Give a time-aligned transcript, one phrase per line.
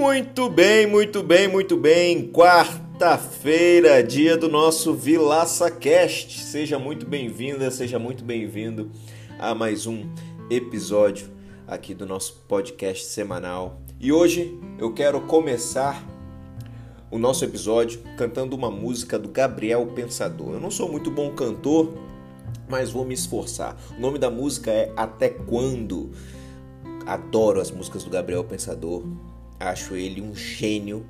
[0.00, 2.26] Muito bem, muito bem, muito bem.
[2.32, 6.40] Quarta-feira, dia do nosso Vilaça Cast.
[6.40, 8.90] Seja muito bem-vinda, seja muito bem-vindo
[9.38, 10.10] a mais um
[10.48, 11.28] episódio
[11.66, 13.82] aqui do nosso podcast semanal.
[14.00, 16.02] E hoje eu quero começar
[17.10, 20.54] o nosso episódio cantando uma música do Gabriel Pensador.
[20.54, 21.92] Eu não sou muito bom cantor,
[22.70, 23.76] mas vou me esforçar.
[23.98, 26.10] O nome da música é Até Quando.
[27.04, 29.04] Adoro as músicas do Gabriel Pensador.
[29.60, 31.06] Acho ele um gênio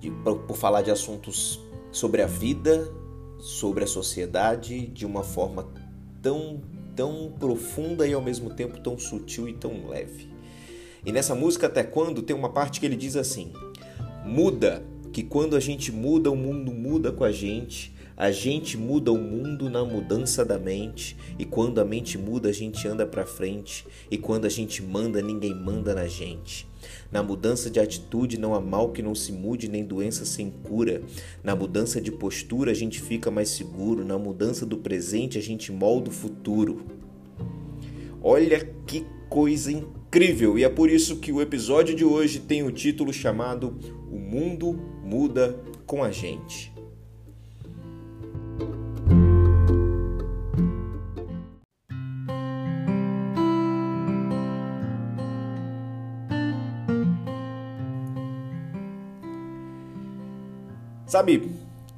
[0.00, 1.60] de, por, por falar de assuntos
[1.92, 2.92] sobre a vida,
[3.38, 5.72] sobre a sociedade de uma forma
[6.20, 6.60] tão
[6.94, 10.28] tão profunda e ao mesmo tempo tão sutil e tão leve.
[11.04, 13.52] E nessa música até quando tem uma parte que ele diz assim:
[14.24, 17.94] muda, que quando a gente muda, o mundo muda com a gente.
[18.20, 22.52] A gente muda o mundo na mudança da mente, e quando a mente muda, a
[22.52, 26.68] gente anda para frente, e quando a gente manda, ninguém manda na gente.
[27.10, 31.00] Na mudança de atitude não há mal que não se mude, nem doença sem cura.
[31.42, 35.72] Na mudança de postura a gente fica mais seguro, na mudança do presente a gente
[35.72, 36.84] molda o futuro.
[38.22, 40.58] Olha que coisa incrível!
[40.58, 43.78] E é por isso que o episódio de hoje tem o título chamado
[44.12, 46.69] O Mundo Muda com a Gente.
[61.10, 61.50] Sabe,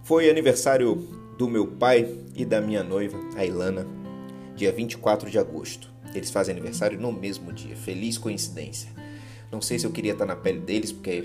[0.04, 0.94] foi aniversário
[1.36, 3.86] do meu pai e da minha noiva, a Ilana,
[4.56, 5.92] dia 24 de agosto.
[6.14, 7.76] Eles fazem aniversário no mesmo dia.
[7.76, 8.90] Feliz coincidência.
[9.50, 11.24] Não sei se eu queria estar na pele deles, porque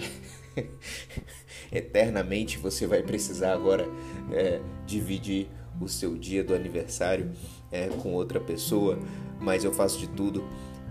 [1.72, 3.88] eternamente você vai precisar agora
[4.34, 5.48] é, dividir
[5.80, 7.32] o seu dia do aniversário
[7.72, 9.00] é, com outra pessoa,
[9.40, 10.44] mas eu faço de tudo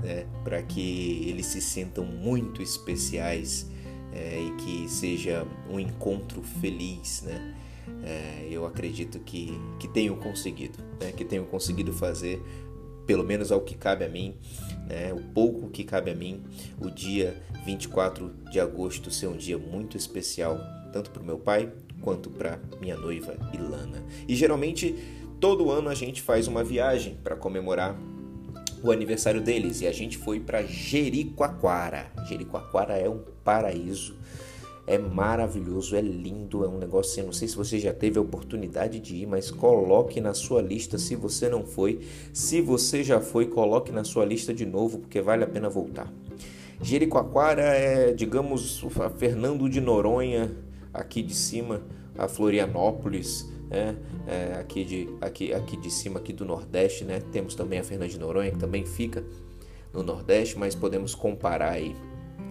[0.02, 3.66] é, para que eles se sintam muito especiais
[4.12, 7.54] é, e que seja um encontro feliz, né?
[8.02, 11.12] É, eu acredito que, que tenho conseguido, né?
[11.12, 12.42] que tenho conseguido fazer,
[13.06, 14.34] pelo menos ao que cabe a mim,
[14.88, 15.12] né?
[15.12, 16.42] o pouco que cabe a mim,
[16.80, 20.58] o dia 24 de agosto ser um dia muito especial,
[20.92, 24.02] tanto para o meu pai quanto para minha noiva Ilana.
[24.28, 24.94] E geralmente
[25.40, 27.96] todo ano a gente faz uma viagem para comemorar
[28.82, 32.10] o aniversário deles e a gente foi para Jericoacoara.
[32.28, 34.16] Jericoacoara é um paraíso,
[34.86, 37.22] é maravilhoso, é lindo, é um negócio assim.
[37.22, 40.98] Não sei se você já teve a oportunidade de ir, mas coloque na sua lista
[40.98, 42.00] se você não foi.
[42.32, 46.12] Se você já foi, coloque na sua lista de novo, porque vale a pena voltar.
[46.80, 50.54] Jericoacoara é, digamos, a Fernando de Noronha,
[50.92, 51.82] aqui de cima,
[52.16, 53.94] a Florianópolis é,
[54.26, 57.20] é, aqui, de, aqui, aqui de cima aqui do Nordeste, né?
[57.32, 59.24] Temos também a Fernanda de Noronha, que também fica
[59.92, 61.96] no Nordeste, mas podemos comparar aí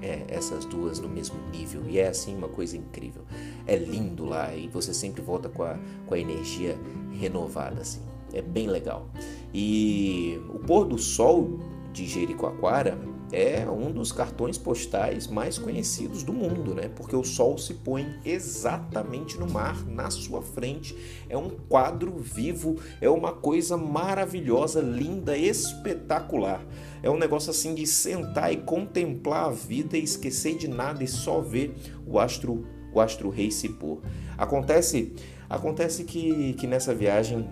[0.02, 1.82] é, essas duas no mesmo nível.
[1.88, 3.24] E é assim uma coisa incrível.
[3.66, 6.78] É lindo lá e você sempre volta com a, com a energia
[7.12, 8.02] renovada, assim.
[8.34, 9.08] É bem legal.
[9.54, 11.60] E o pôr do sol
[11.94, 12.98] de Jericoacoara
[13.36, 16.88] é um dos cartões postais mais conhecidos do mundo, né?
[16.96, 20.96] Porque o sol se põe exatamente no mar, na sua frente.
[21.28, 26.66] É um quadro vivo, é uma coisa maravilhosa, linda, espetacular.
[27.04, 31.08] É um negócio assim de sentar e contemplar a vida e esquecer de nada e
[31.08, 31.76] só ver
[32.08, 34.02] o astro, o astro rei se pôr.
[34.38, 35.14] Acontece,
[35.50, 37.50] acontece que, que nessa viagem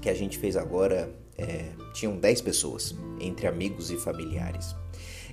[0.00, 4.74] que a gente fez agora é, tinham 10 pessoas, entre amigos e familiares.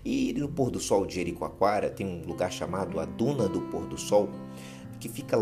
[0.06, 3.86] E no pôr do sol de Jericoacoara tem um lugar chamado a Duna do Pôr
[3.86, 4.30] do Sol,
[5.00, 5.38] que fica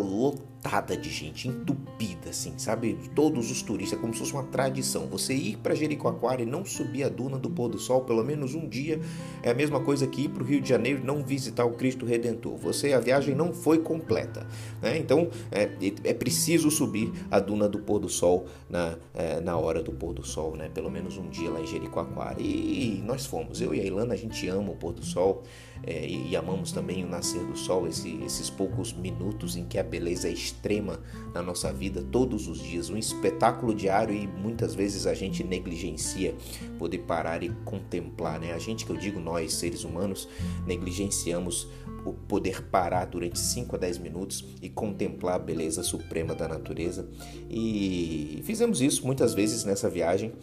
[0.62, 2.98] lotada de gente, entupida, assim, sabe?
[3.16, 5.08] Todos os turistas, como se fosse uma tradição.
[5.08, 8.54] Você ir para Jericoacoara e não subir a duna do pôr do sol pelo menos
[8.54, 9.00] um dia
[9.42, 11.72] é a mesma coisa que ir para o Rio de Janeiro e não visitar o
[11.72, 12.58] Cristo Redentor.
[12.58, 14.46] Você a viagem não foi completa,
[14.82, 14.98] né?
[14.98, 15.68] Então é,
[16.04, 20.14] é preciso subir a duna do pôr do sol na, é, na hora do pôr
[20.14, 20.70] do sol, né?
[20.70, 22.40] Pelo menos um dia lá em Jericoacoara.
[22.40, 23.62] E nós fomos.
[23.62, 25.44] Eu e a Ilana a gente ama o pôr do sol
[25.84, 29.80] é, e, e, amamos também o nascer do sol, esse, esses poucos minutos em que
[29.80, 31.00] a beleza é extrema
[31.34, 36.36] na nossa vida, todos os dias, um espetáculo diário e muitas vezes a gente negligencia
[36.78, 38.53] poder parar e contemplar, né?
[38.53, 40.28] A gente que eu digo nós, seres humanos,
[40.66, 41.68] negligenciamos
[42.06, 47.08] o poder parar durante 5 a 10 minutos e contemplar a beleza suprema da natureza.
[47.50, 50.34] E fizemos isso muitas vezes nessa viagem,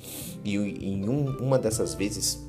[0.45, 2.47] e em um, uma dessas vezes,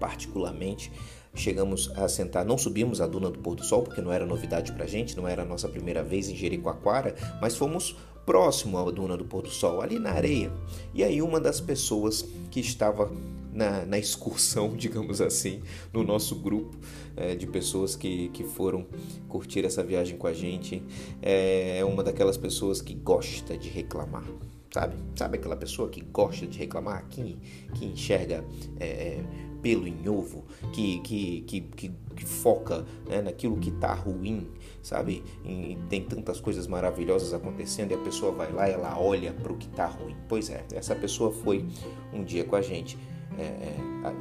[0.00, 0.90] particularmente,
[1.34, 4.70] Chegamos a sentar, não subimos a duna do pôr do sol, porque não era novidade
[4.72, 7.96] pra gente, não era a nossa primeira vez em Jericoacoara, mas fomos
[8.26, 10.52] próximo à duna do pôr do sol, ali na areia.
[10.94, 13.10] E aí uma das pessoas que estava
[13.52, 15.62] na, na excursão, digamos assim,
[15.92, 16.76] no nosso grupo
[17.16, 18.86] é, de pessoas que, que foram
[19.28, 20.82] curtir essa viagem com a gente.
[21.20, 24.24] É, é uma daquelas pessoas que gosta de reclamar.
[24.72, 24.96] Sabe?
[25.14, 27.36] Sabe aquela pessoa que gosta de reclamar, que,
[27.74, 28.42] que enxerga
[28.80, 29.24] é, é
[29.62, 34.48] pelo em ovo, que, que, que, que, foca né, naquilo que está ruim,
[34.82, 35.22] sabe?
[35.44, 39.56] E tem tantas coisas maravilhosas acontecendo e a pessoa vai lá ela olha para o
[39.56, 40.16] que está ruim.
[40.28, 41.64] Pois é, essa pessoa foi
[42.12, 42.98] um dia com a gente
[43.38, 43.76] é, é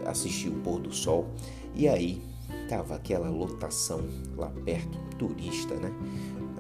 [0.06, 1.28] assistir o pôr do sol
[1.76, 2.22] e aí
[2.70, 4.02] tava aquela lotação
[4.38, 5.92] lá perto, turista, né?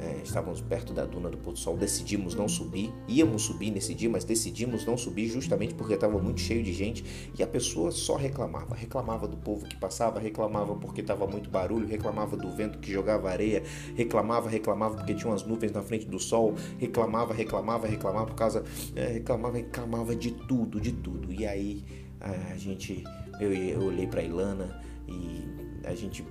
[0.01, 3.93] É, estávamos perto da duna do Pôr do Sol, decidimos não subir, íamos subir nesse
[3.93, 7.05] dia, mas decidimos não subir justamente porque estava muito cheio de gente
[7.37, 11.87] e a pessoa só reclamava, reclamava do povo que passava, reclamava porque estava muito barulho,
[11.87, 13.61] reclamava do vento que jogava areia,
[13.95, 18.63] reclamava, reclamava porque tinha umas nuvens na frente do sol, reclamava, reclamava, reclamava por causa,
[18.95, 21.31] é, reclamava, reclamava de tudo, de tudo.
[21.31, 21.83] E aí
[22.19, 23.03] a gente,
[23.39, 25.43] eu, eu olhei para Ilana e
[25.85, 26.25] a gente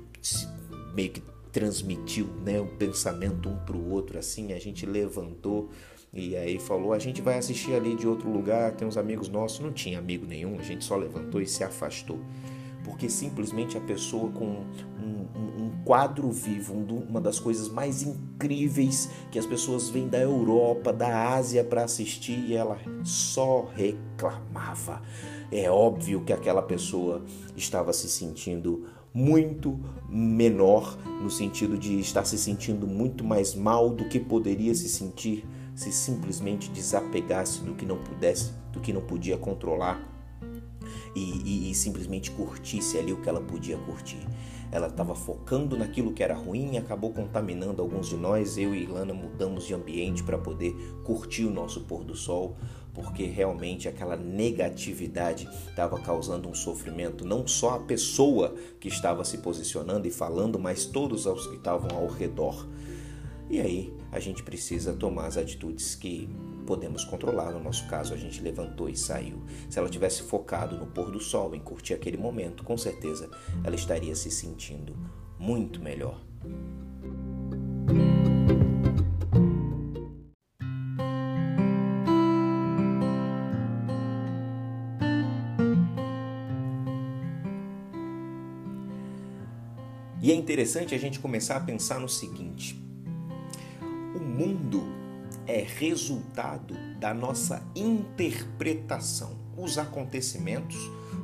[0.94, 5.70] meio que transmitiu né, o pensamento um para o outro, assim, a gente levantou
[6.12, 9.60] e aí falou, a gente vai assistir ali de outro lugar, tem uns amigos nossos,
[9.60, 12.18] não tinha amigo nenhum, a gente só levantou e se afastou.
[12.82, 14.64] Porque simplesmente a pessoa com
[14.98, 20.08] um, um, um quadro vivo, um, uma das coisas mais incríveis que as pessoas vêm
[20.08, 25.02] da Europa, da Ásia para assistir, e ela só reclamava.
[25.52, 27.22] É óbvio que aquela pessoa
[27.56, 29.78] estava se sentindo muito
[30.08, 35.44] menor, no sentido de estar se sentindo muito mais mal do que poderia se sentir
[35.74, 40.10] se simplesmente desapegasse do que não pudesse, do que não podia controlar
[41.14, 44.20] e, e, e simplesmente curtisse ali o que ela podia curtir.
[44.72, 48.56] Ela estava focando naquilo que era ruim e acabou contaminando alguns de nós.
[48.56, 50.72] Eu e Ilana mudamos de ambiente para poder
[51.04, 52.56] curtir o nosso pôr do sol,
[52.94, 59.38] porque realmente aquela negatividade estava causando um sofrimento não só a pessoa que estava se
[59.38, 62.66] posicionando e falando, mas todos os que estavam ao redor.
[63.48, 66.28] E aí a gente precisa tomar as atitudes que
[66.66, 67.52] podemos controlar.
[67.52, 69.42] No nosso caso, a gente levantou e saiu.
[69.68, 73.28] Se ela tivesse focado no pôr do sol, em curtir aquele momento, com certeza
[73.64, 74.96] ela estaria se sentindo
[75.36, 76.20] muito melhor.
[90.50, 92.82] Interessante a gente começar a pensar no seguinte:
[94.16, 94.82] o mundo
[95.46, 99.38] é resultado da nossa interpretação.
[99.56, 100.76] Os acontecimentos,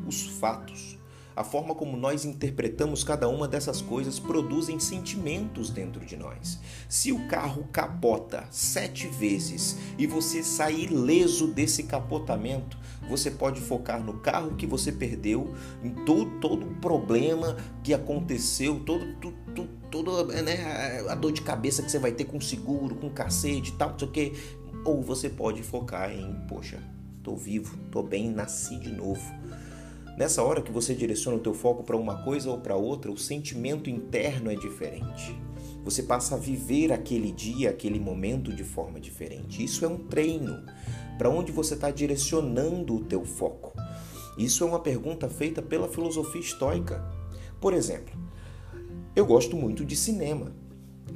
[0.06, 0.95] os fatos,
[1.36, 6.58] a forma como nós interpretamos cada uma dessas coisas produzem sentimentos dentro de nós.
[6.88, 14.02] Se o carro capota sete vezes e você sair ileso desse capotamento, você pode focar
[14.02, 15.54] no carro que você perdeu,
[15.84, 17.54] em todo, todo o problema
[17.84, 19.04] que aconteceu, todo,
[19.90, 23.74] toda né, a dor de cabeça que você vai ter com seguro, com cacete e
[23.74, 24.32] tal, não sei o que.
[24.86, 26.82] Ou você pode focar em, poxa,
[27.22, 29.20] tô vivo, tô bem, nasci de novo
[30.16, 33.18] Nessa hora que você direciona o teu foco para uma coisa ou para outra, o
[33.18, 35.38] sentimento interno é diferente.
[35.84, 39.62] Você passa a viver aquele dia, aquele momento de forma diferente.
[39.62, 40.64] Isso é um treino
[41.18, 43.74] para onde você está direcionando o teu foco.
[44.38, 47.04] Isso é uma pergunta feita pela filosofia estoica.
[47.60, 48.18] Por exemplo,
[49.14, 50.54] eu gosto muito de cinema.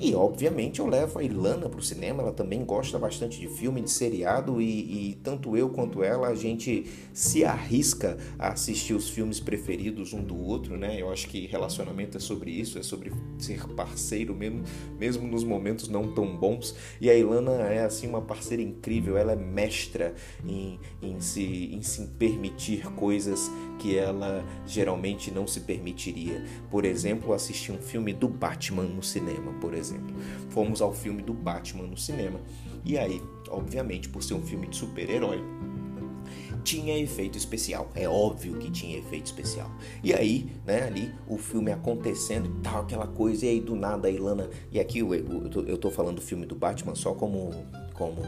[0.03, 3.83] E obviamente eu levo a Ilana para o cinema, ela também gosta bastante de filme,
[3.83, 9.11] de seriado, e, e, tanto eu quanto ela a gente se arrisca a assistir os
[9.11, 10.99] filmes preferidos um do outro, né?
[10.99, 14.63] Eu acho que relacionamento é sobre isso, é sobre ser parceiro mesmo,
[14.99, 16.75] mesmo nos momentos não tão bons.
[16.99, 20.15] E a Ilana é assim uma parceira incrível, ela é mestra
[20.47, 26.43] em, em, se, em se permitir coisas que ela geralmente não se permitiria.
[26.71, 29.90] Por exemplo, assistir um filme do Batman no cinema, por exemplo.
[30.51, 32.41] Fomos ao filme do Batman no cinema.
[32.85, 35.43] E aí, obviamente, por ser um filme de super-herói,
[36.63, 37.91] tinha efeito especial.
[37.95, 39.71] É óbvio que tinha efeito especial.
[40.03, 44.09] E aí, né, ali o filme acontecendo e tal, aquela coisa, e aí do nada
[44.09, 44.49] a Ilana.
[44.71, 47.53] E aqui eu, eu, eu tô falando do filme do Batman só como.
[47.95, 48.23] como.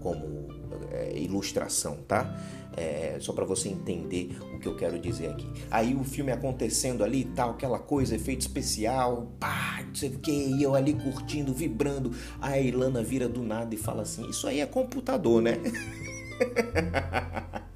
[0.00, 0.48] como
[0.90, 2.34] é, ilustração, tá?
[2.76, 5.46] É, só para você entender o que eu quero dizer aqui.
[5.70, 9.67] Aí o filme acontecendo ali, tal, aquela coisa, efeito especial, pá,
[9.98, 12.12] sei o que, e eu ali curtindo, vibrando.
[12.40, 15.58] A Ilana vira do nada e fala assim: Isso aí é computador, né?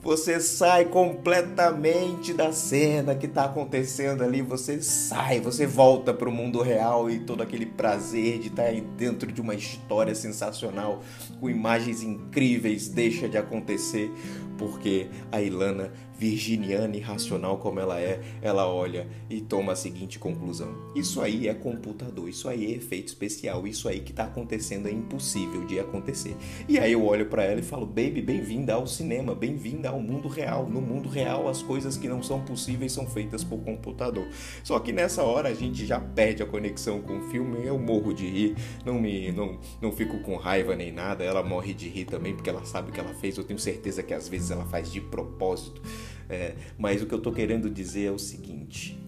[0.00, 6.32] Você sai completamente da cena que está acontecendo ali, você sai, você volta para o
[6.32, 11.02] mundo real e todo aquele prazer de estar tá dentro de uma história sensacional,
[11.40, 14.10] com imagens incríveis, deixa de acontecer,
[14.58, 20.18] porque a Ilana, virginiana e racional como ela é, ela olha e toma a seguinte
[20.18, 24.88] conclusão: Isso aí é computador, isso aí é efeito especial, isso aí que está acontecendo
[24.88, 26.36] é impossível de acontecer.
[26.68, 30.28] E aí eu olho para ela e falo: Baby, bem-vinda ao cinema, bem-vinda ao mundo
[30.28, 30.68] real.
[30.68, 34.26] No mundo real, as coisas que não são possíveis são feitas por computador.
[34.64, 38.12] Só que nessa hora a gente já perde a conexão com o filme, eu morro
[38.12, 42.06] de rir, não me não, não fico com raiva nem nada, ela morre de rir
[42.06, 43.38] também porque ela sabe o que ela fez.
[43.38, 45.82] Eu tenho certeza que às vezes ela faz de propósito.
[46.28, 48.98] É, mas o que eu estou querendo dizer é o seguinte: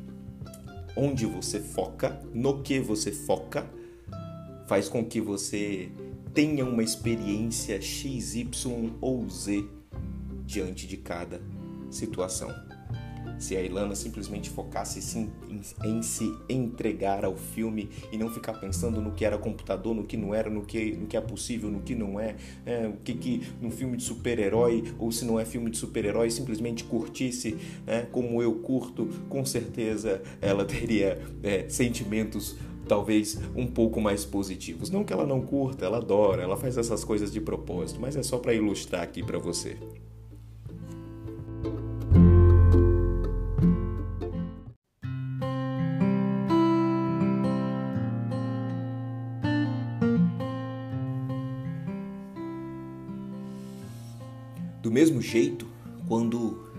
[0.97, 3.69] onde você foca, no que você foca,
[4.67, 5.91] faz com que você
[6.33, 9.65] tenha uma experiência X, Y ou Z
[10.45, 11.41] diante de cada
[11.91, 12.70] situação.
[13.41, 15.01] Se a Ilana simplesmente focasse
[15.83, 20.17] em, se entregar ao filme e não ficar pensando no que era computador, no que
[20.17, 23.15] não era, no que, no que é possível, no que não é, é o que
[23.15, 27.57] que no filme de super-herói ou se não é filme de super-herói, simplesmente curtisse
[27.87, 32.57] é, como eu curto, com certeza ela teria é, sentimentos
[32.87, 34.91] talvez um pouco mais positivos.
[34.91, 38.23] Não que ela não curta, ela adora, ela faz essas coisas de propósito, mas é
[38.23, 39.77] só para ilustrar aqui para você.
[55.21, 55.67] Mesmo jeito,
[56.09, 56.71] quando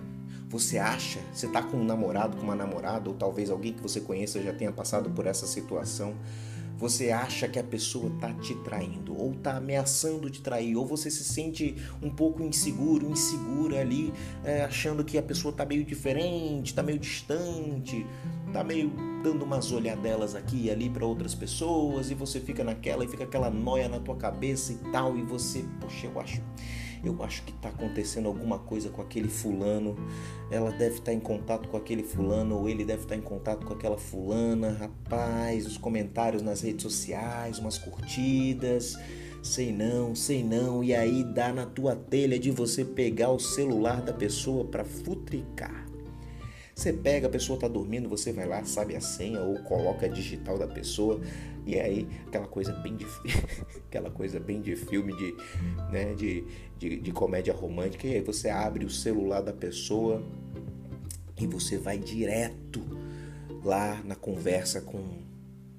[0.50, 4.01] você acha, você está com um namorado, com uma namorada, ou talvez alguém que você
[4.01, 6.15] conheça já tenha passado por essa situação,
[6.77, 11.12] você acha que a pessoa está te traindo, ou está ameaçando te trair, ou você
[11.12, 14.12] se sente um pouco inseguro, insegura ali,
[14.43, 18.05] é, achando que a pessoa está meio diferente, está meio distante,
[18.48, 18.91] está meio
[19.24, 23.24] dando umas olhadelas aqui e ali para outras pessoas, e você fica naquela e fica
[23.24, 26.41] aquela noia na tua cabeça e tal, e você, poxa, eu acho
[27.03, 29.96] eu acho que está acontecendo alguma coisa com aquele fulano,
[30.50, 33.24] ela deve estar tá em contato com aquele fulano, ou ele deve estar tá em
[33.24, 38.98] contato com aquela fulana, rapaz, os comentários nas redes sociais, umas curtidas,
[39.41, 44.01] sei não, sei não, e aí dá na tua telha de você pegar o celular
[44.01, 45.90] da pessoa para futricar.
[46.81, 50.09] Você pega, a pessoa está dormindo, você vai lá, sabe a senha ou coloca a
[50.09, 51.21] digital da pessoa
[51.63, 53.05] e aí aquela coisa bem de
[53.88, 55.35] aquela coisa bem de filme de,
[55.91, 56.43] né, de,
[56.79, 60.23] de, de comédia romântica e aí você abre o celular da pessoa
[61.39, 62.81] e você vai direto
[63.63, 65.19] lá na conversa com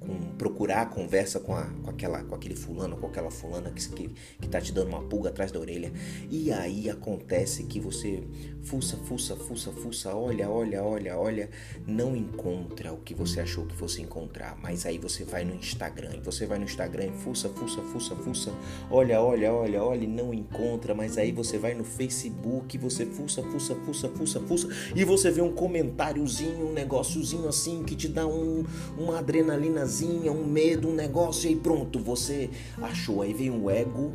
[0.02, 3.88] com procurar a conversa com, a, com, aquela, com aquele fulano, com aquela fulana que,
[3.88, 5.92] que, que tá te dando uma pulga atrás da orelha.
[6.30, 8.22] E aí acontece que você
[8.62, 11.50] fuça, fuça, fuça, fuça, olha, olha, olha, olha,
[11.86, 14.56] não encontra o que você achou que fosse encontrar.
[14.60, 18.16] Mas aí você vai no Instagram, e você vai no Instagram e fuça, fuça, fuça,
[18.16, 18.52] fuça,
[18.90, 20.94] olha, olha, olha, olha, e não encontra.
[20.94, 25.40] Mas aí você vai no Facebook, você fuça, fuça, fuça, fuça, fuça, e você vê
[25.40, 28.64] um comentáriozinho, um negóciozinho assim que te dá um,
[28.96, 32.48] uma adrenalina um medo, um negócio, e aí pronto, você
[32.80, 33.22] achou.
[33.22, 34.12] Aí vem o ego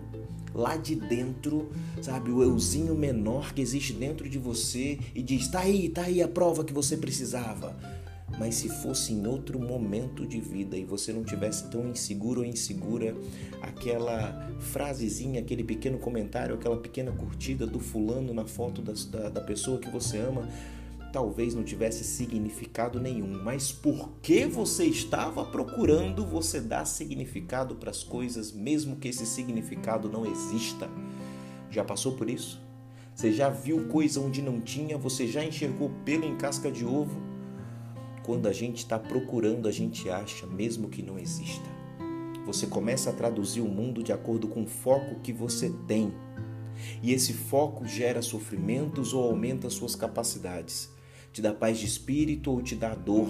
[0.53, 1.69] lá de dentro,
[2.01, 2.31] sabe?
[2.31, 6.27] O euzinho menor que existe dentro de você e diz: tá aí, tá aí a
[6.27, 7.75] prova que você precisava.
[8.37, 12.45] Mas se fosse em outro momento de vida e você não tivesse tão inseguro ou
[12.45, 13.15] insegura,
[13.61, 19.41] aquela frasezinha, aquele pequeno comentário, aquela pequena curtida do fulano na foto da, da, da
[19.41, 20.47] pessoa que você ama,
[21.11, 28.03] talvez não tivesse significado nenhum, mas porque você estava procurando, você dá significado para as
[28.03, 30.89] coisas, mesmo que esse significado não exista.
[31.69, 32.61] Já passou por isso?
[33.15, 34.97] Você já viu coisa onde não tinha?
[34.97, 37.19] Você já enxergou pelo em casca de ovo?
[38.23, 41.67] Quando a gente está procurando, a gente acha, mesmo que não exista.
[42.45, 46.13] Você começa a traduzir o mundo de acordo com o foco que você tem.
[47.01, 50.95] E esse foco gera sofrimentos ou aumenta suas capacidades
[51.37, 53.29] te dá paz de espírito ou te dá dor.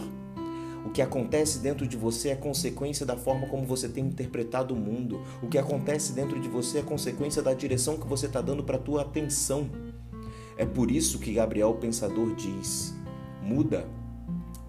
[0.85, 4.77] O que acontece dentro de você é consequência da forma como você tem interpretado o
[4.77, 5.19] mundo.
[5.43, 8.77] O que acontece dentro de você é consequência da direção que você está dando para
[8.77, 9.69] a tua atenção.
[10.55, 12.95] É por isso que Gabriel Pensador diz:
[13.43, 13.85] muda,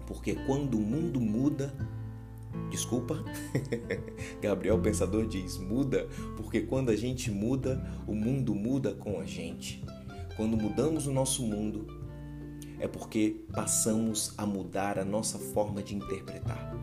[0.05, 1.73] porque quando o mundo muda,
[2.69, 3.23] Desculpa.
[4.41, 9.81] Gabriel Pensador diz: muda, porque quando a gente muda, o mundo muda com a gente.
[10.35, 11.98] Quando mudamos o nosso mundo,
[12.79, 16.73] é porque passamos a mudar a nossa forma de interpretar.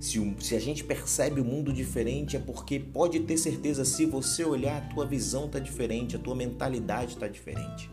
[0.00, 4.44] Se, se, a gente percebe o mundo diferente, é porque pode ter certeza, se você
[4.44, 7.88] olhar, a tua visão está diferente, a tua mentalidade está diferente.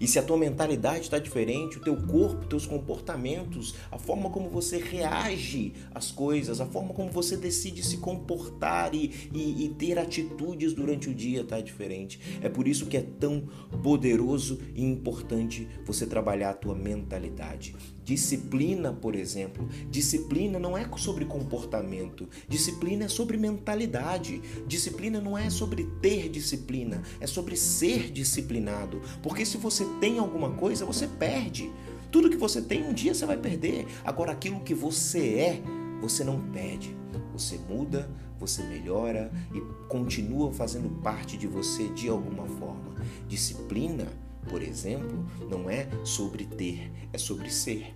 [0.00, 4.48] E se a tua mentalidade está diferente, o teu corpo, teus comportamentos, a forma como
[4.48, 9.98] você reage às coisas, a forma como você decide se comportar e, e, e ter
[9.98, 12.20] atitudes durante o dia está diferente.
[12.42, 13.48] É por isso que é tão
[13.82, 17.74] poderoso e importante você trabalhar a tua mentalidade.
[18.06, 24.40] Disciplina, por exemplo, disciplina não é sobre comportamento, disciplina é sobre mentalidade.
[24.64, 29.02] Disciplina não é sobre ter disciplina, é sobre ser disciplinado.
[29.20, 31.68] Porque se você tem alguma coisa, você perde.
[32.12, 33.88] Tudo que você tem um dia você vai perder.
[34.04, 35.62] Agora aquilo que você é,
[36.00, 36.96] você não perde.
[37.32, 38.08] Você muda,
[38.38, 42.94] você melhora e continua fazendo parte de você de alguma forma.
[43.26, 44.06] Disciplina
[44.48, 47.94] por exemplo, não é sobre ter, é sobre ser.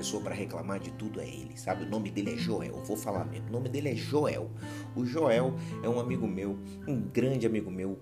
[0.00, 1.84] Pessoa para reclamar de tudo, é ele, sabe?
[1.84, 3.48] O nome dele é Joel, vou falar mesmo.
[3.48, 4.50] O nome dele é Joel.
[4.96, 7.98] O Joel é um amigo meu, um grande amigo meu.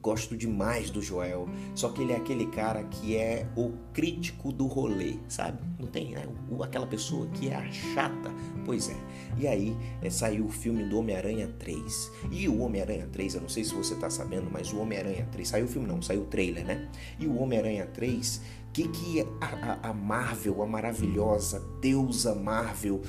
[0.00, 4.66] Gosto demais do Joel, só que ele é aquele cara que é o crítico do
[4.66, 5.62] rolê, sabe?
[5.78, 6.26] Não tem, né?
[6.50, 8.32] O, aquela pessoa que é a chata.
[8.64, 8.96] Pois é.
[9.38, 12.10] E aí é, saiu o filme do Homem-Aranha 3.
[12.32, 15.46] E o Homem-Aranha 3, eu não sei se você tá sabendo, mas o Homem-Aranha 3,
[15.46, 16.88] saiu o filme não, saiu o trailer, né?
[17.20, 18.40] E o Homem-Aranha 3
[18.72, 23.02] que, que a, a Marvel, a maravilhosa deusa Marvel,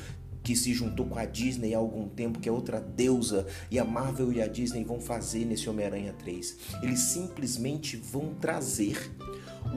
[0.43, 3.85] que se juntou com a Disney há algum tempo, que é outra deusa, e a
[3.85, 6.57] Marvel e a Disney vão fazer nesse Homem-Aranha 3?
[6.81, 9.11] Eles simplesmente vão trazer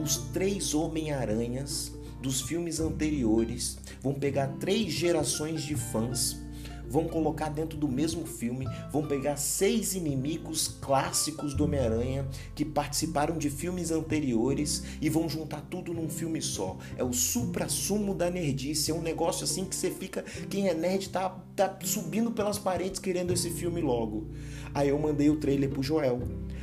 [0.01, 6.46] os três Homem-Aranhas dos filmes anteriores, vão pegar três gerações de fãs
[6.89, 13.37] vão colocar dentro do mesmo filme, vão pegar seis inimigos clássicos do Homem-Aranha que participaram
[13.37, 16.77] de filmes anteriores e vão juntar tudo num filme só.
[16.95, 21.09] É o supra-sumo da nerdice, é um negócio assim que você fica, quem é nerd
[21.09, 24.27] tá, tá subindo pelas paredes querendo esse filme logo.
[24.73, 26.21] Aí eu mandei o trailer pro Joel.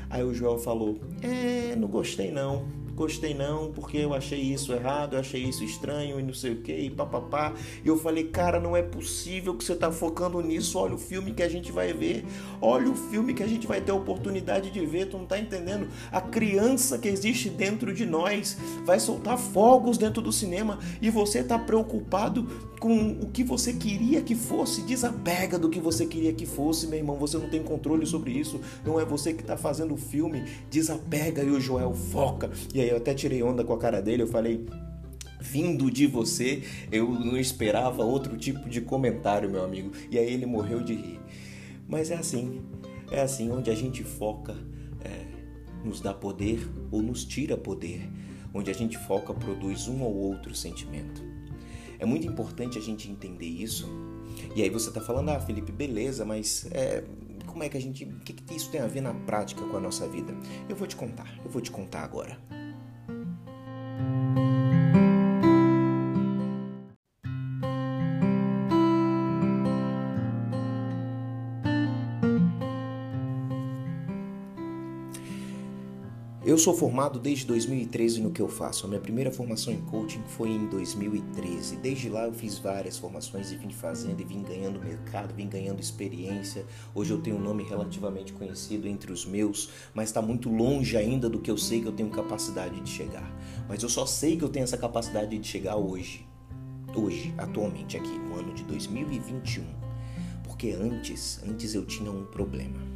[0.08, 5.14] Aí o Joel falou: É, não gostei não gostei não, porque eu achei isso errado,
[5.14, 7.52] eu achei isso estranho e não sei o que, e papapá.
[7.84, 10.78] E eu falei, cara, não é possível que você tá focando nisso.
[10.78, 12.24] Olha o filme que a gente vai ver,
[12.60, 15.06] olha o filme que a gente vai ter a oportunidade de ver.
[15.06, 15.88] Tu não tá entendendo?
[16.10, 21.42] A criança que existe dentro de nós vai soltar fogos dentro do cinema e você
[21.42, 22.46] tá preocupado
[22.78, 24.82] com o que você queria que fosse.
[24.82, 27.16] Desapega do que você queria que fosse, meu irmão.
[27.16, 28.60] Você não tem controle sobre isso.
[28.84, 30.44] Não é você que tá fazendo o filme.
[30.70, 32.50] Desapega e o Joel foca.
[32.74, 34.66] E aí eu até tirei onda com a cara dele, eu falei,
[35.40, 39.92] vindo de você, eu não esperava outro tipo de comentário, meu amigo.
[40.10, 41.20] E aí ele morreu de rir.
[41.86, 42.62] Mas é assim,
[43.10, 44.56] é assim, onde a gente foca
[45.04, 45.26] é,
[45.84, 48.08] nos dá poder ou nos tira poder.
[48.52, 51.22] Onde a gente foca produz um ou outro sentimento.
[51.98, 53.88] É muito importante a gente entender isso.
[54.54, 57.04] E aí você está falando, ah, Felipe, beleza, mas é,
[57.46, 58.04] como é que a gente.
[58.04, 60.34] O que, que isso tem a ver na prática com a nossa vida?
[60.68, 62.38] Eu vou te contar, eu vou te contar agora.
[64.04, 64.53] thank you
[76.54, 78.86] Eu sou formado desde 2013 no que eu faço.
[78.86, 81.78] A minha primeira formação em coaching foi em 2013.
[81.78, 85.80] Desde lá eu fiz várias formações e vim fazendo e vim ganhando mercado, vim ganhando
[85.80, 86.64] experiência.
[86.94, 91.28] Hoje eu tenho um nome relativamente conhecido entre os meus, mas está muito longe ainda
[91.28, 93.28] do que eu sei que eu tenho capacidade de chegar.
[93.68, 96.24] Mas eu só sei que eu tenho essa capacidade de chegar hoje.
[96.94, 99.64] Hoje, atualmente aqui, no ano de 2021.
[100.44, 102.93] Porque antes, antes eu tinha um problema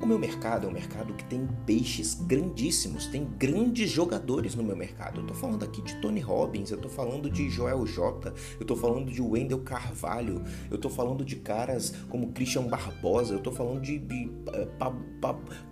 [0.00, 4.74] o meu mercado é um mercado que tem peixes grandíssimos, tem grandes jogadores no meu
[4.74, 5.20] mercado.
[5.20, 8.74] Eu tô falando aqui de Tony Robbins, eu tô falando de Joel J, eu tô
[8.74, 13.82] falando de Wendell Carvalho, eu tô falando de caras como Christian Barbosa, eu tô falando
[13.82, 14.66] de, uh,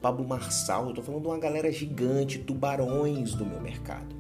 [0.00, 4.14] Pablo Marçal, eu tô falando de uma galera gigante, tubarões do meu mercado.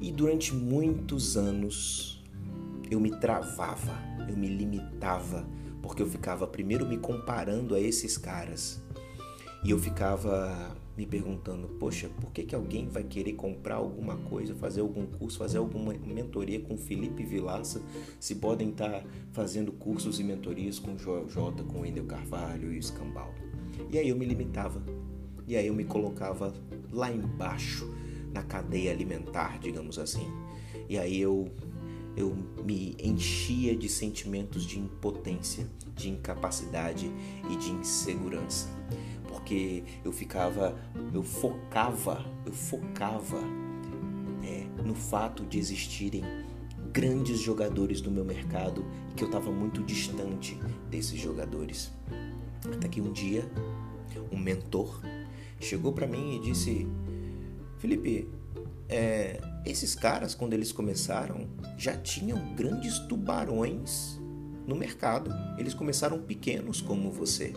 [0.00, 2.22] E durante muitos anos
[2.90, 5.46] eu me travava, eu me limitava
[5.82, 8.80] porque eu ficava primeiro me comparando a esses caras
[9.64, 14.54] e eu ficava me perguntando, poxa, por que, que alguém vai querer comprar alguma coisa,
[14.54, 17.80] fazer algum curso, fazer alguma mentoria com Felipe Vilaça,
[18.20, 23.32] se podem estar fazendo cursos e mentorias com Joel J, com Wendel Carvalho e Escambau.
[23.90, 24.82] E aí eu me limitava,
[25.46, 26.52] e aí eu me colocava
[26.90, 27.88] lá embaixo,
[28.32, 30.26] na cadeia alimentar, digamos assim.
[30.88, 31.48] E aí eu
[32.16, 37.10] eu me enchia de sentimentos de impotência, de incapacidade
[37.50, 38.68] e de insegurança.
[39.28, 40.78] porque eu ficava,
[41.12, 43.40] eu focava, eu focava
[44.44, 46.22] é, no fato de existirem
[46.92, 50.58] grandes jogadores do meu mercado e que eu estava muito distante
[50.90, 51.90] desses jogadores.
[52.72, 53.50] Até que um dia,
[54.30, 55.00] um mentor
[55.58, 56.86] chegou para mim e disse:
[57.78, 58.28] Felipe,
[58.88, 61.48] é, esses caras, quando eles começaram,
[61.78, 64.20] já tinham grandes tubarões
[64.66, 65.30] no mercado.
[65.58, 67.52] Eles começaram pequenos como você.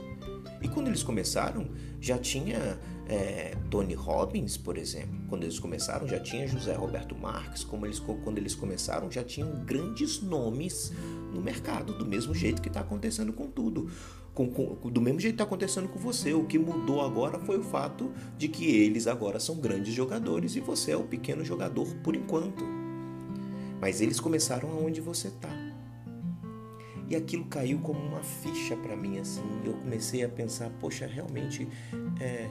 [0.61, 1.67] E quando eles começaram,
[1.99, 5.15] já tinha é, Tony Robbins, por exemplo.
[5.29, 7.63] Quando eles começaram, já tinha José Roberto Marques.
[7.63, 10.91] Como eles, quando eles começaram, já tinham grandes nomes
[11.33, 13.89] no mercado, do mesmo jeito que está acontecendo com tudo.
[14.35, 16.33] Com, com, do mesmo jeito está acontecendo com você.
[16.33, 20.59] O que mudou agora foi o fato de que eles agora são grandes jogadores e
[20.59, 22.63] você é o pequeno jogador por enquanto.
[23.81, 25.49] Mas eles começaram aonde você está.
[27.09, 29.43] E aquilo caiu como uma ficha para mim, assim.
[29.63, 31.67] Eu comecei a pensar, poxa, realmente,
[32.19, 32.49] é,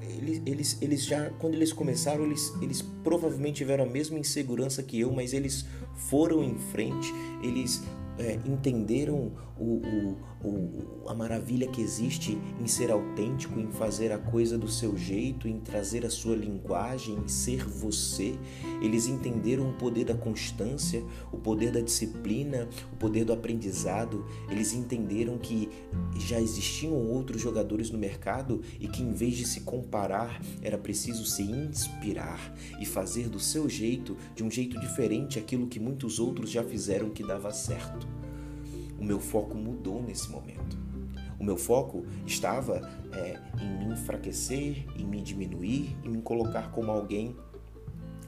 [0.00, 4.98] eles, eles, eles já, quando eles começaram, eles, eles provavelmente tiveram a mesma insegurança que
[5.00, 7.82] eu, mas eles foram em frente, eles
[8.18, 14.18] é, entenderam o, o, o, a maravilha que existe em ser autêntico, em fazer a
[14.18, 18.34] coisa do seu jeito, em trazer a sua linguagem, em ser você.
[18.82, 24.24] Eles entenderam o poder da constância, o poder da disciplina, o poder do aprendizado.
[24.50, 25.68] Eles entenderam que
[26.16, 31.24] já existiam outros jogadores no mercado e que, em vez de se comparar, era preciso
[31.24, 36.50] se inspirar e fazer do seu jeito, de um jeito diferente, aquilo que muitos outros
[36.50, 38.23] já fizeram que dava certo
[38.98, 40.78] o meu foco mudou nesse momento.
[41.38, 46.90] O meu foco estava é, em me enfraquecer, em me diminuir, em me colocar como
[46.90, 47.36] alguém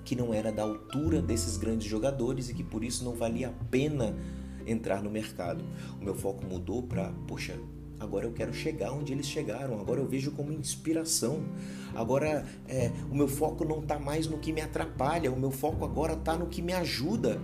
[0.05, 3.65] que não era da altura desses grandes jogadores e que por isso não valia a
[3.71, 4.15] pena
[4.67, 5.65] entrar no mercado.
[6.01, 7.59] O meu foco mudou para, poxa,
[7.99, 11.43] agora eu quero chegar onde eles chegaram, agora eu vejo como inspiração.
[11.95, 15.85] Agora é, o meu foco não está mais no que me atrapalha, o meu foco
[15.85, 17.41] agora está no que me ajuda.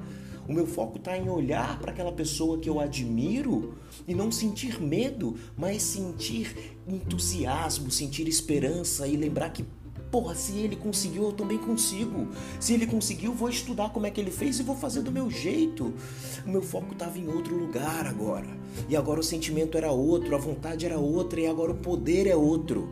[0.49, 3.75] O meu foco está em olhar para aquela pessoa que eu admiro
[4.07, 9.65] e não sentir medo, mas sentir entusiasmo, sentir esperança e lembrar que
[10.13, 12.29] Porra, se ele conseguiu, eu também consigo.
[12.61, 15.31] Se ele conseguiu, vou estudar como é que ele fez e vou fazer do meu
[15.31, 15.95] jeito.
[16.45, 18.47] O meu foco estava em outro lugar agora.
[18.91, 22.37] E agora o sentimento era outro, a vontade era outra e agora o poder é
[22.37, 22.91] outro.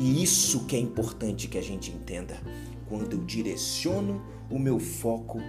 [0.00, 2.40] E isso que é importante que a gente entenda.
[2.88, 5.42] Quando eu direciono o meu foco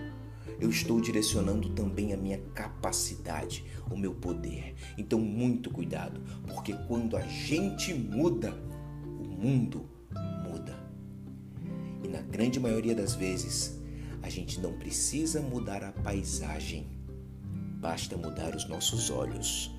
[0.59, 4.75] eu estou direcionando também a minha capacidade, o meu poder.
[4.97, 8.53] Então, muito cuidado, porque quando a gente muda,
[9.03, 9.89] o mundo
[10.47, 10.77] muda.
[12.03, 13.79] E na grande maioria das vezes,
[14.21, 16.87] a gente não precisa mudar a paisagem,
[17.79, 19.71] basta mudar os nossos olhos.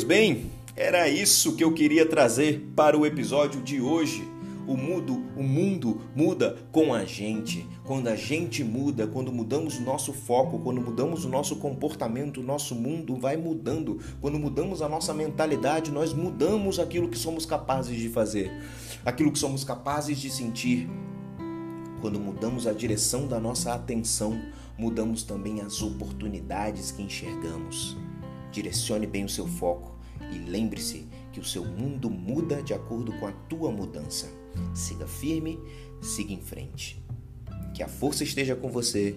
[0.00, 4.26] Pois bem, era isso que eu queria trazer para o episódio de hoje.
[4.66, 7.68] O mundo, o mundo muda com a gente.
[7.84, 12.42] Quando a gente muda, quando mudamos o nosso foco, quando mudamos o nosso comportamento, o
[12.42, 14.00] nosso mundo vai mudando.
[14.22, 18.50] Quando mudamos a nossa mentalidade, nós mudamos aquilo que somos capazes de fazer,
[19.04, 20.88] aquilo que somos capazes de sentir.
[22.00, 24.40] Quando mudamos a direção da nossa atenção,
[24.78, 27.98] mudamos também as oportunidades que enxergamos.
[28.50, 29.98] Direcione bem o seu foco
[30.32, 34.28] e lembre-se que o seu mundo muda de acordo com a tua mudança.
[34.74, 35.58] Siga firme,
[36.00, 37.02] siga em frente.
[37.74, 39.16] Que a força esteja com você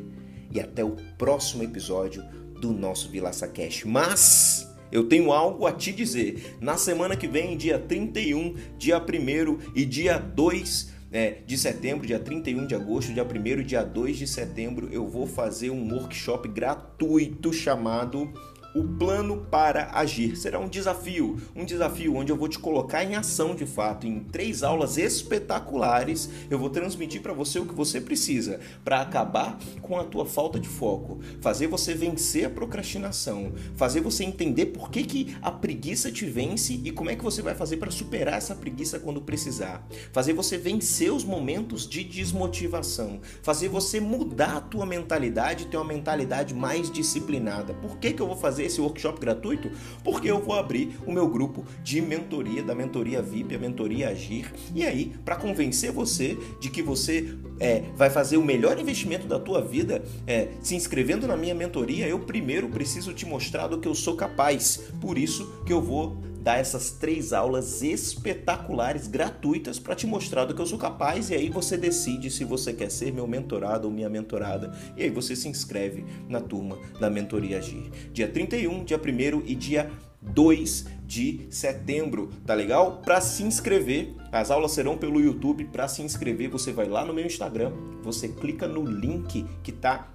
[0.51, 2.23] e até o próximo episódio
[2.59, 3.83] do nosso Vilaça Cash.
[3.85, 6.57] Mas eu tenho algo a te dizer.
[6.61, 12.19] Na semana que vem, dia 31, dia 1 e dia 2 é, de setembro, dia
[12.19, 16.47] 31 de agosto, dia 1 e dia 2 de setembro, eu vou fazer um workshop
[16.47, 18.31] gratuito chamado
[18.73, 20.35] o plano para agir.
[20.35, 24.07] Será um desafio, um desafio onde eu vou te colocar em ação de fato.
[24.07, 29.57] Em três aulas espetaculares, eu vou transmitir para você o que você precisa para acabar
[29.81, 34.89] com a tua falta de foco, fazer você vencer a procrastinação, fazer você entender por
[34.89, 38.35] que, que a preguiça te vence e como é que você vai fazer para superar
[38.35, 44.61] essa preguiça quando precisar, fazer você vencer os momentos de desmotivação, fazer você mudar a
[44.61, 47.73] tua mentalidade, ter uma mentalidade mais disciplinada.
[47.75, 49.69] Por que, que eu vou fazer fazer esse workshop gratuito?
[50.03, 54.51] Porque eu vou abrir o meu grupo de mentoria, da mentoria VIP, a mentoria Agir.
[54.73, 59.39] E aí, para convencer você de que você é, vai fazer o melhor investimento da
[59.39, 63.87] tua vida, é, se inscrevendo na minha mentoria, eu primeiro preciso te mostrar do que
[63.87, 64.83] eu sou capaz.
[64.99, 70.53] Por isso que eu vou dar essas três aulas espetaculares, gratuitas, para te mostrar do
[70.53, 71.29] que eu sou capaz.
[71.29, 74.71] E aí você decide se você quer ser meu mentorado ou minha mentorada.
[74.97, 77.89] E aí você se inscreve na turma da Mentoria Agir.
[78.11, 79.89] Dia 31, dia 1 e dia
[80.21, 83.01] 2 de setembro, tá legal?
[83.03, 85.65] Para se inscrever, as aulas serão pelo YouTube.
[85.65, 90.09] Para se inscrever, você vai lá no meu Instagram, você clica no link que tá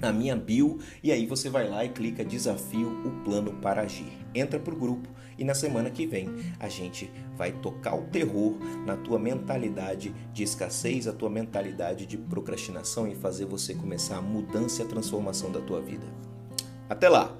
[0.00, 4.12] na minha bio e aí você vai lá e clica desafio o plano para agir.
[4.34, 5.08] Entra pro grupo
[5.38, 8.54] e na semana que vem a gente vai tocar o terror
[8.86, 14.22] na tua mentalidade de escassez, a tua mentalidade de procrastinação e fazer você começar a
[14.22, 16.06] mudança e a transformação da tua vida.
[16.88, 17.36] Até lá.